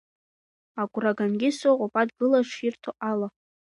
[0.81, 3.27] Агәра гангьы сыҟоуп адгылара ширҭо ала…